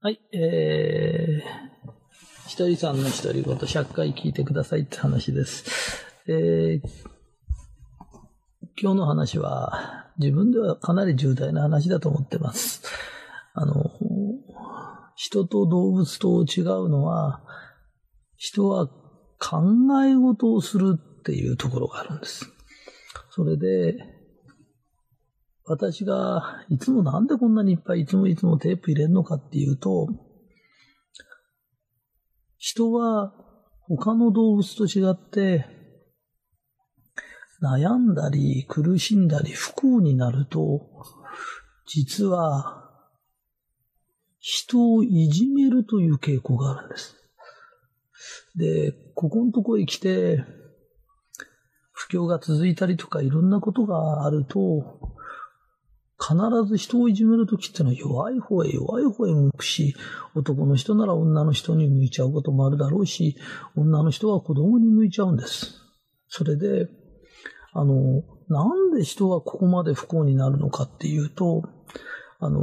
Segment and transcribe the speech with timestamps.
[0.00, 6.06] はい、えー、ひとりさんの独り言、100回聞いてくださいって話です。
[6.28, 6.88] えー、
[8.80, 12.84] 今日の話は、自分ではかなり重大な話だと思ってます。
[13.54, 13.90] あの、
[15.16, 17.42] 人と動物と違うのは、
[18.36, 19.64] 人は考
[20.04, 22.48] え事をするっていうところがあるんです。
[23.30, 24.17] それで、
[25.68, 30.08] 私がいつもなんでこんなにいっぱいいつもいつもテープ入れるのかっていうと、
[32.56, 33.34] 人は
[33.82, 35.66] 他の動物と違って、
[37.62, 40.88] 悩んだり苦しんだり不幸になると、
[41.86, 42.88] 実は
[44.40, 47.16] 人をいじめるという傾向があるんです。
[48.56, 50.44] で、ここのとこへ来て、
[51.92, 55.18] 不況が続いたりとかいろんなことがあると、
[56.28, 56.36] 必
[56.68, 59.96] ず人をいじめるときってのは弱い方へ弱い方へ向くし、
[60.34, 63.36] 男の人なら女の人に向いちゃうこともあるだろうし、
[63.76, 65.80] 女の人は子供に向いちゃうんです。
[66.28, 66.88] それで、
[67.72, 71.62] あの、なんで人はここまで不幸になるのかっていうと、
[72.40, 72.60] あの、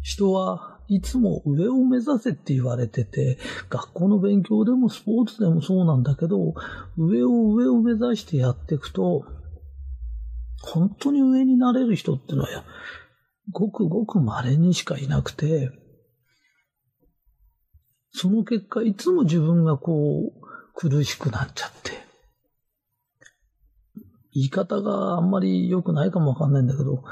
[0.00, 3.38] 人はいつも上を目指せって言われてて、
[3.68, 6.54] 学校の勉強でもスポーツでもそうなんだけど、
[6.96, 9.24] 上を上を目指してやっていくと、
[10.62, 12.64] 本当に上になれる人ってのは、
[13.50, 15.70] ごくごく稀にしかいなくて、
[18.12, 20.42] その結果、いつも自分がこう、
[20.74, 21.92] 苦しくなっちゃって、
[24.32, 27.02] 言い方があんまり良くないかもわかんないんだけど、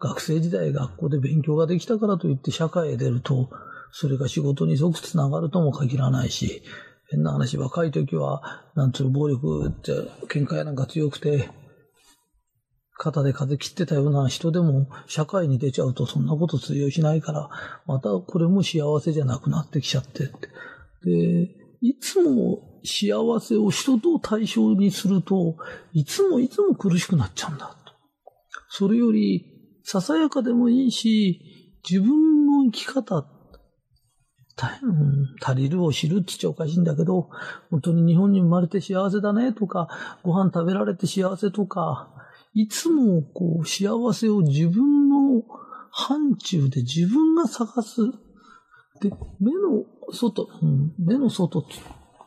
[0.00, 3.50] 学生時代学校で勉強ができたからといって社会へ出ると、
[3.92, 6.62] それが仕事に即つながるとも限らないし、
[7.10, 9.92] 変な話、若い時は、なんつうの暴力って、
[10.28, 11.50] 喧嘩やなんか強くて、
[13.02, 17.50] 肩で風切ってたような人でも社会に出ちゃうとそんなこと通用しないから、
[17.84, 20.48] またこれも幸せじゃなくなってきちゃってって。
[21.04, 25.56] で、いつも幸せを人と対象にすると、
[25.92, 27.92] いつもいつも苦しくなっちゃうんだと。
[28.68, 29.46] それより、
[29.82, 33.26] ささやかでもいいし、自分の生き方、
[34.54, 34.90] 大変
[35.44, 37.30] 足りるを知るって言っちゃおかしいんだけど、
[37.68, 39.88] 本当に日本に生まれて幸せだねとか、
[40.22, 42.21] ご飯食べられて幸せとか、
[42.54, 45.42] いつもこう幸せを自分の
[45.90, 48.02] 範疇で自分が探す。
[49.00, 51.70] で、目の外、うん、目の外って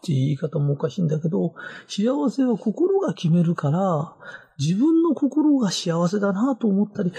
[0.07, 1.53] 言い方もおかしいんだけど、
[1.87, 4.15] 幸せは心が決めるから、
[4.57, 7.11] 自分の心が幸せだなと思ったり、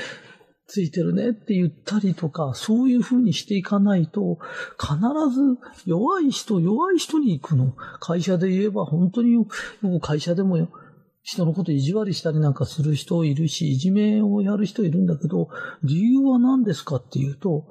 [0.68, 4.38] ついてるねって言ったりとか、そういう風にしていかないと、
[4.80, 4.96] 必
[5.32, 7.74] ず弱い人、弱い人に行くの。
[8.00, 10.68] 会社で言えば本当によく会社でもよ
[11.26, 15.48] 人のこと意地悪したりなんかする人いるし、いじめをやる人いるんだけど、
[15.82, 17.66] 理由は何ですかっていうと、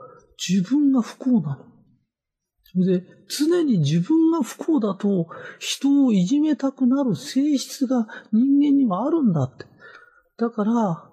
[0.45, 1.65] 自分が不幸なの。
[2.65, 5.27] それで、常に自分が不幸だと、
[5.59, 9.65] 人をいじめたくなる性質が人間にはあるんだって。
[10.37, 11.09] だから、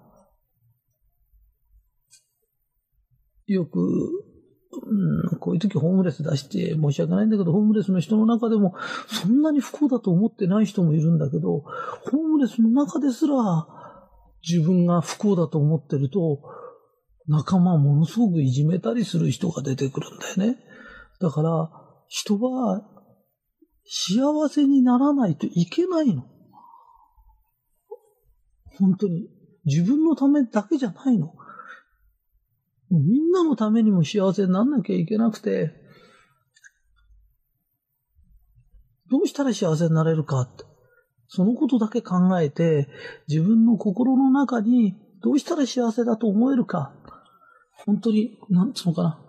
[3.47, 4.32] よく、
[4.81, 8.75] うん、こういう時ホームレス出して申し訳ないんだけど、ホームレスの人の中でも、
[9.07, 13.67] そんなに不幸だと思ってない人もいるんだけど、ホームレスの中ですら、
[14.47, 16.41] 自分が不幸だと思ってると、
[17.27, 20.59] 仲間ものすごくいじめたりする人が出てくるんだよね。
[21.19, 21.69] だから、
[22.07, 22.83] 人は
[23.85, 26.23] 幸せにならないといけないの。
[28.77, 29.29] 本当に。
[29.65, 31.33] 自分のためだけじゃないの。
[32.99, 35.73] みんなのためにも幸せになんなきゃいけなくて、
[39.09, 40.63] どうしたら幸せになれるかって。
[41.27, 42.87] そのことだけ考えて、
[43.27, 46.93] 自分の心の中にどうしたら幸せだと思えるか。
[47.85, 49.19] 本当に、なんつうのかな。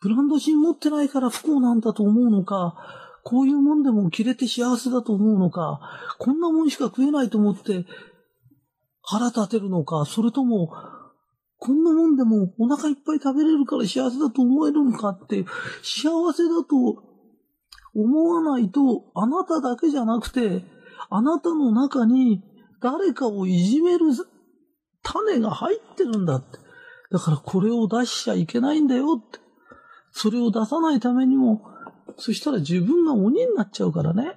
[0.00, 2.76] ブランド品持ってないから不幸なんだと思うのか、
[3.22, 5.80] こういうもんでも着れて幸せだと思うのか、
[6.18, 7.84] こんなもんしか食えないと思って
[9.02, 10.72] 腹立てるのか、それとも、
[11.64, 15.44] こんなもんでもお腹いっぱい食べれるから幸せだと思えるのかって、
[15.80, 17.04] 幸せだと
[17.94, 20.64] 思わないと、あなただけじゃなくて、
[21.08, 22.42] あなたの中に
[22.80, 24.06] 誰かをいじめる
[25.04, 26.58] 種が入ってるんだって。
[27.12, 29.38] だからこれを出しちゃいけないんだよって。
[30.10, 31.62] それを出さないためにも、
[32.16, 34.36] そしたら自分が鬼になっちゃうからね。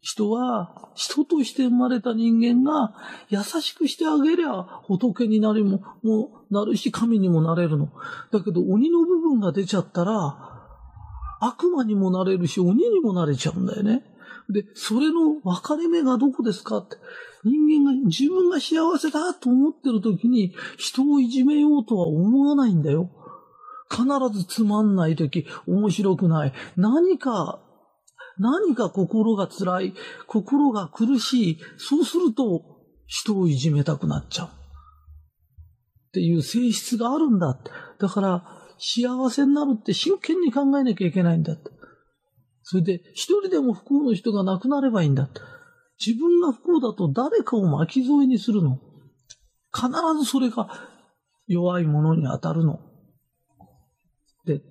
[0.00, 2.94] 人は、人として生まれた人間が
[3.28, 7.90] 優しくしてあげりゃ仏になりも、もなるし神にもなれるの。
[8.32, 10.38] だけど鬼の部分が出ちゃったら、
[11.40, 14.04] 悪魔にもなれるし鬼にもなれちゃうんだよね。
[14.48, 16.96] で、それの分かれ目がどこですかって。
[17.44, 23.10] 人間が自分が幸せだと思ってる時に人をいじめようとは思わないんだよ。
[23.90, 26.52] 必ずつまんない時、面白くない。
[26.76, 27.60] 何か、
[28.40, 29.94] 何か心が辛い、
[30.26, 31.58] 心が苦しい。
[31.76, 34.46] そうすると人をいじめたくなっちゃう。
[34.48, 34.50] っ
[36.12, 37.58] ていう性質があるんだ。
[37.98, 38.44] だから、
[38.78, 41.70] 幸せになるって真剣に考えなきゃいけないんだって。
[42.62, 45.40] それで、一人でも不幸の人が亡くなればいいんだって。
[46.04, 48.80] 自分が不幸だと誰かを巻き添えにするの。
[49.74, 50.68] 必ずそれが
[51.46, 52.80] 弱い者に当たるの。
[54.46, 54.62] で、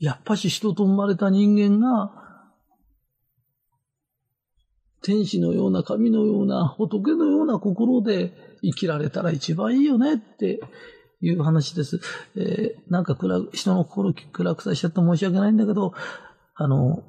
[0.00, 2.10] やっぱし人と生まれた人間が、
[5.02, 8.32] 天使のような神のような仏のような心で
[8.62, 10.60] 生きられたら一番いいよねって
[11.20, 12.00] いう話です。
[12.36, 15.94] えー、なんか暗人の心暗くさせちゃって申し訳ないんだけど、
[16.54, 17.02] あの、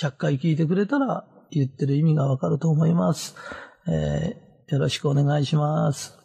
[0.00, 3.36] 100回聞いてくれたら言ってる意味がわかると思います。
[3.88, 6.17] えー、よろしくお願いします。